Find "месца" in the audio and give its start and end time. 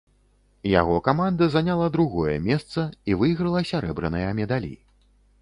2.47-2.87